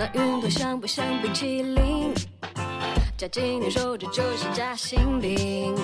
[0.00, 2.10] 那云朵像不像冰淇淋？
[3.18, 5.74] 夹紧你手指就是夹心饼。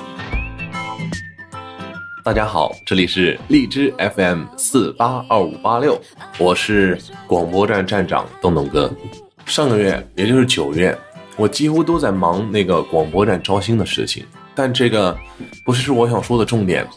[2.25, 6.01] 大家好，这里是荔枝 FM 四八二五八六，
[6.39, 8.91] 我是广播站站长东东哥。
[9.45, 10.97] 上个月，也就是九月，
[11.37, 14.25] 我几乎都在忙那个广播站招新的事情，
[14.55, 15.15] 但这个
[15.63, 16.89] 不是我想说的重点。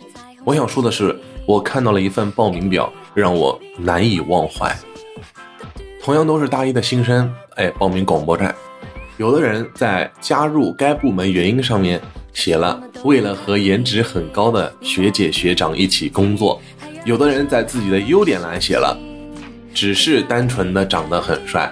[0.45, 4.73] 我想说的是，我看到了一份报名表，让我难以忘怀。
[6.09, 8.55] 同样都是大一的新生，哎，报名广播站，
[9.17, 12.01] 有的人在加入该部门原因上面。
[12.33, 16.59] 写了为了和颜值很高的学姐学长一起工作，
[17.05, 18.97] 有的人在自己的优点栏写了，
[19.71, 21.71] 只是单纯的长得很帅。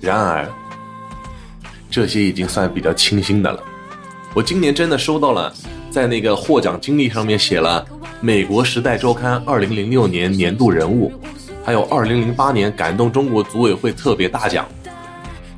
[0.00, 0.48] 然而，
[1.90, 3.60] 这些已经算比较清新的了。
[4.34, 5.52] 我今年真的收到了，
[5.90, 7.84] 在那个获奖经历上面写了
[8.20, 11.12] 美国时代周刊二零零六年年度人物，
[11.68, 14.66] 还有二零零八年感动中国组委会特别大奖。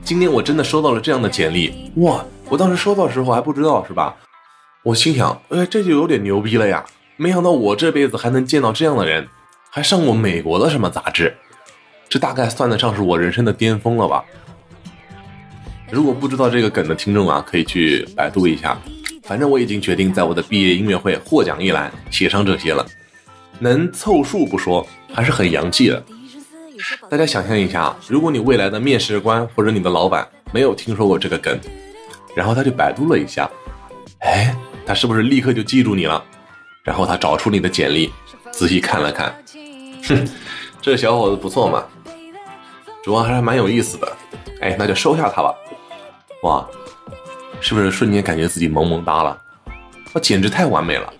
[0.03, 2.25] 今年我真的收到了这样的简历，哇！
[2.49, 4.17] 我当时收到的时候还不知道是吧？
[4.83, 6.85] 我心想，哎，这就有点牛逼了呀！
[7.17, 9.29] 没想到我这辈子还能见到这样的人，
[9.71, 11.33] 还上过美国的什么杂志，
[12.09, 14.25] 这大概算得上是我人生的巅峰了吧？
[15.93, 18.77] 如果不知道这个梗的听众啊，可以去百度一下。
[19.23, 22.85] 反正我已经决定在我的毕业音乐会获奖一栏写上这些了，
[23.61, 26.03] 能凑数不说，还是很洋气的。
[27.09, 31.57] 大家想象一下，如果你未来的面试官或者你的老板没有听说过这个梗。
[32.33, 33.51] 然后他就百度了一下，
[34.21, 34.55] 哎，
[34.87, 36.25] 他是不是立刻就记住你了？
[36.85, 38.09] 然后他找出你的简历，
[38.53, 39.35] 仔细看了看，
[40.05, 40.29] 哼，
[40.81, 41.85] 这小伙子不错嘛，
[43.03, 44.17] 主要还是蛮有意思的，
[44.61, 45.53] 哎，那就收下他吧。
[46.45, 46.65] 哇，
[47.61, 49.37] 是不是瞬间感觉自己萌萌哒了？
[50.15, 51.13] 哇，简直太完美了！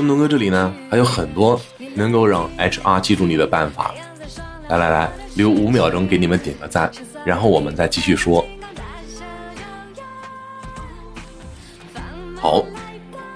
[0.00, 1.60] 东东哥这里呢还有很多
[1.94, 3.94] 能够让 HR 记住你的办法，
[4.70, 6.90] 来来来，留五秒钟给你们点个赞，
[7.22, 8.42] 然后我们再继续说。
[12.34, 12.64] 好，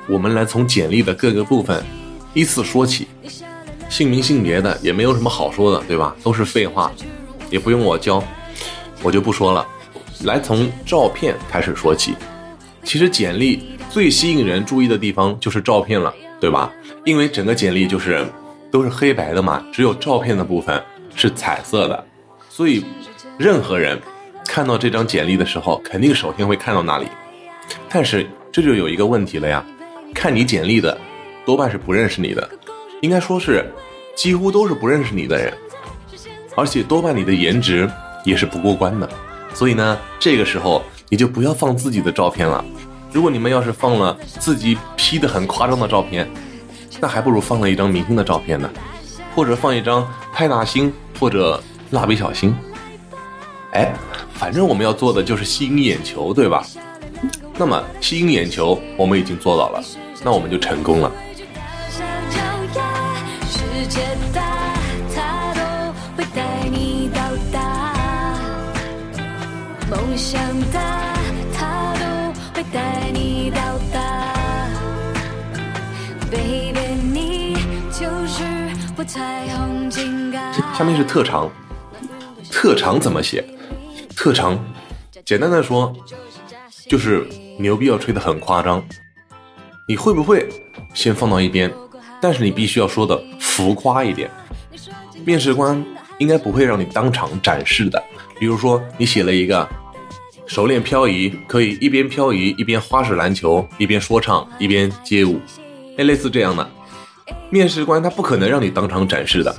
[0.09, 1.85] 我们来从简历的各个部分
[2.33, 3.09] 依次说起。
[3.91, 6.17] 姓名、性别的也没有什么好说的，对吧？
[6.23, 6.91] 都是废话，
[7.51, 8.25] 也不用我教，
[9.03, 9.67] 我就不说了。
[10.23, 12.15] 来从照片开始说起。
[12.83, 16.15] 其实简历最吸引人注意的地方就是照片了，
[16.45, 16.71] 对吧？
[17.07, 18.23] 因为整个简历就是
[18.71, 20.83] 都是黑白的嘛，只有照片的部分
[21.15, 22.05] 是彩色的，
[22.51, 22.85] 所以
[23.39, 23.99] 任何人
[24.47, 27.07] 看到这张简历的时候，肯定首先会看到那里。
[27.89, 28.27] 但是。
[28.55, 29.67] 这就有一个问题了呀，
[30.15, 30.97] 看你简历的
[31.45, 32.49] 多半是不认识你的，
[33.01, 33.69] 应该说是
[34.15, 35.53] 几乎都是不认识你的人，
[36.55, 37.91] 而且多半你的颜值
[38.25, 39.11] 也是不过关的。
[39.53, 42.65] 所以呢，这个时候你就不要放自己的照片了。
[43.15, 46.29] 如果你们要是放了自己 P 的很夸张的照片，
[47.01, 48.69] 那还不如放了一张明星的照片呢，
[49.37, 52.53] 或者放一张派大星或者蜡笔小新。
[53.71, 53.95] 哎，
[54.35, 56.67] 反正我们要做的就是吸引眼球，对吧？
[57.57, 59.81] 那么吸引眼球，我们已经做到了，
[60.25, 61.13] 那我们就成功了。
[69.89, 70.41] 梦想
[70.73, 71.04] 的
[72.55, 73.61] 会带你表
[73.93, 74.01] 达
[80.77, 81.51] 下面是特长，
[82.51, 83.45] 特长怎么写？
[84.17, 84.59] 特长，
[85.25, 85.93] 简单的说，
[86.89, 87.27] 就是。
[87.57, 88.83] 牛逼要吹得很夸张，
[89.87, 90.49] 你会不会
[90.93, 91.73] 先放到一边？
[92.21, 94.29] 但是你必须要说的浮夸一点，
[95.25, 95.81] 面试官
[96.19, 98.03] 应该不会让你当场展示的。
[98.41, 99.69] 比如说你写了一个
[100.47, 105.41] 熟练漂移，可以一边漂移一边花式篮球，一边说唱一边街舞，
[105.97, 106.71] 哎，类似这样的，
[107.51, 109.55] 面试官他不可能让你当场展示的，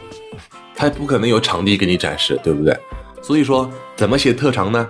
[0.76, 2.78] 他也不可能有场地给你展示，对不对？
[3.22, 4.88] 所以说怎么写特长呢？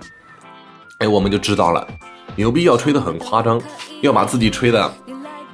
[0.97, 1.87] 哎，我们就知道了。
[2.35, 3.61] 牛逼要吹得很夸张，
[4.01, 4.93] 要把自己吹的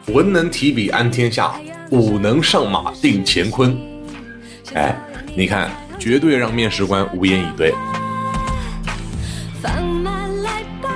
[0.07, 1.53] 文能提笔安天下，
[1.91, 3.77] 武能上马定乾坤。
[4.73, 4.99] 哎，
[5.35, 5.69] 你看，
[5.99, 7.71] 绝对让面试官无言以对。
[9.61, 10.89] 放慢来吧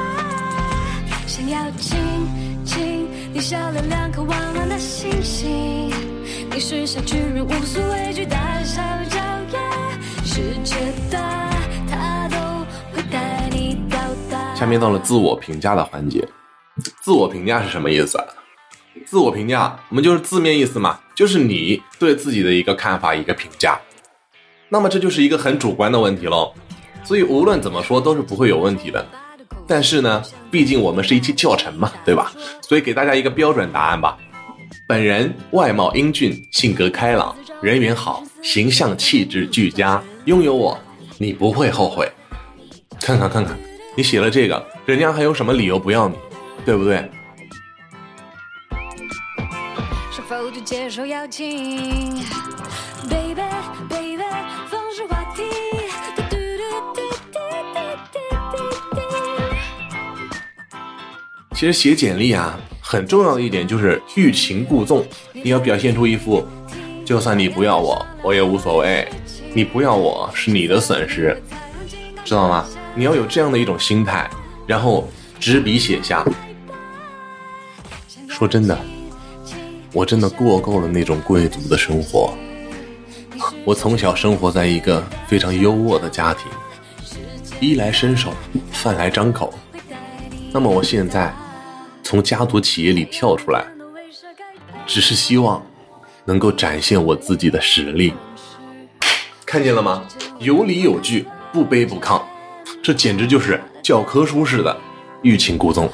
[14.55, 16.27] 下面到了自我评价的环节，
[17.01, 18.17] 自我评价是什么意思？
[19.05, 23.79] 自我评价，我们就是字面意思嘛，就是你对自己的一个看法，一个评价。
[24.69, 26.51] 那么这就是一个很主观的问题喽，
[27.05, 29.05] 所以无论怎么说都是不会有问题的。
[29.67, 32.31] 但是呢，毕竟我们是一期教程嘛，对吧？
[32.61, 34.17] 所以给大家一个标准答案吧。
[34.87, 40.77] 本人外貌英俊，性格开朗，人缘好，形象气质俱佳，拥有我，
[41.17, 42.11] 你不会后悔。
[42.99, 43.57] 看看看看，
[43.95, 46.15] 你写了这个，人家还有什么理由不要你，
[46.63, 47.09] 对不对？
[50.11, 52.23] 是否就接受邀请
[53.09, 53.41] ？Baby
[53.89, 54.23] baby，
[61.55, 66.45] 其实写简历啊，很重要的一点就是欲擒故纵，你要表现出一副，
[67.05, 69.07] 就算你不要我，我也无所谓，
[69.53, 71.41] 你不要我是你的损失，
[72.25, 72.65] 知道吗？
[72.93, 74.29] 你要有这样的一种心态，
[74.67, 75.07] 然后
[75.39, 76.25] 执笔写下。
[78.27, 78.77] 说真的，
[79.93, 82.33] 我真的过够了那种贵族的生活。
[83.63, 86.51] 我从小生活在一个非常优渥的家庭，
[87.61, 88.33] 衣来伸手，
[88.73, 89.53] 饭来张口。
[90.51, 91.33] 那么我现在
[92.05, 93.65] 从家族企业里跳出来，
[94.85, 95.65] 只是希望
[96.23, 98.13] 能够展现我自己的实力。
[99.43, 100.03] 看见了吗？
[100.37, 102.21] 有理有据，不卑不亢，
[102.83, 104.79] 这简直就是教科书式的
[105.23, 105.91] 欲擒故纵。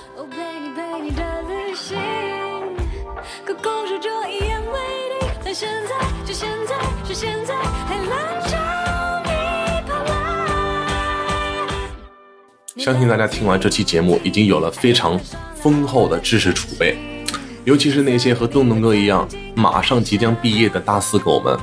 [12.78, 15.18] 相信大家听完这期节目，已经有了非常
[15.62, 16.98] 丰厚的知识储备，
[17.64, 21.58] 尤其是那些和东东哥一样马上即将毕业的大四狗们，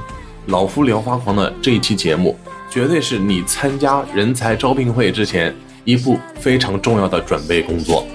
[0.47, 2.39] 老夫聊发狂的这一期节目，
[2.71, 5.55] 绝对是你参加人才招聘会之前
[5.85, 8.07] 一步非常重要的准备工作。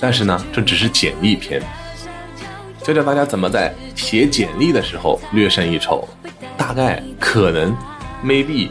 [0.00, 1.60] 但是呢，这只是简历篇，
[2.82, 6.08] 教教大家怎么在写简历的时候略胜一筹。
[6.56, 7.76] 大概可能
[8.24, 8.68] maybe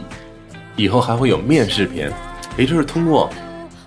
[0.76, 2.10] 以后还会有面试篇，
[2.56, 3.28] 也就是通过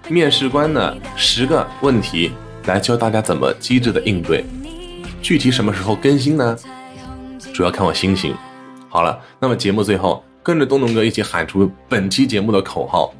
[0.10, 2.32] 面试官的十个问题
[2.66, 4.44] 来教大家怎么机智的应对。
[5.22, 6.58] 具体什么时候更新呢？
[7.54, 8.36] 主要看我心情。
[8.90, 13.14] 好了，那么节目最后跟着东东哥一起喊出本期节目的口号：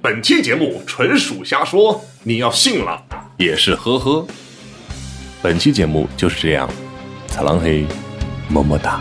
[0.00, 3.04] 本期节目纯属瞎说，你要信了
[3.36, 4.26] 也是呵呵。
[5.42, 6.68] 本期节目就是这样，
[7.28, 7.86] 擦狼黑，
[8.48, 9.00] 么么哒。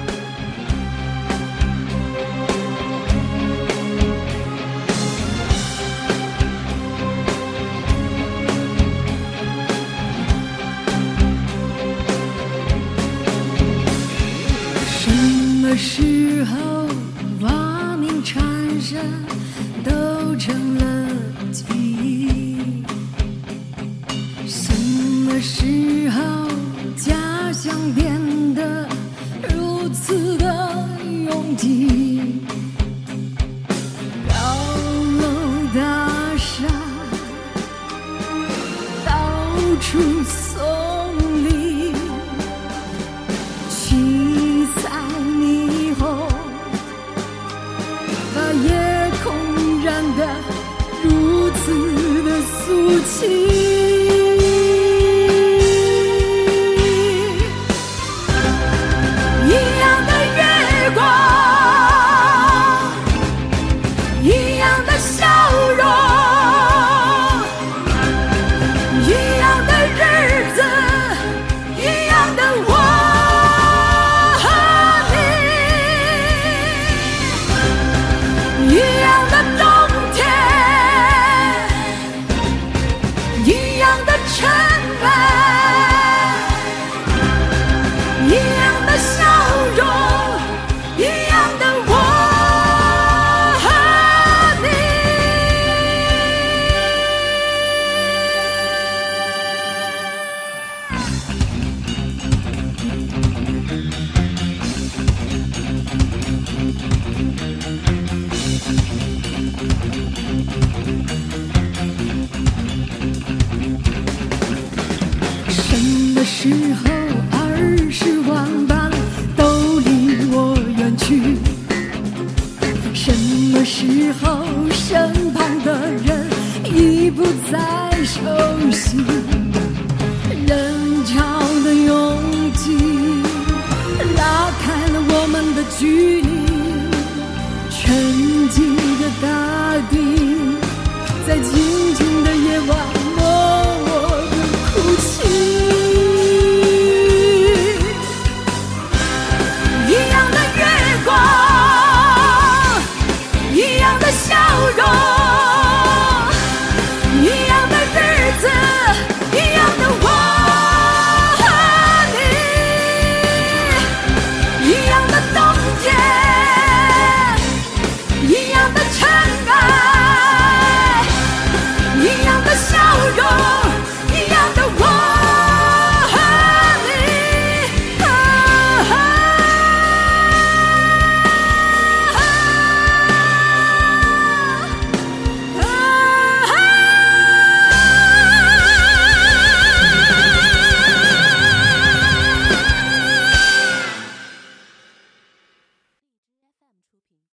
[127.15, 129.32] 不再熟悉？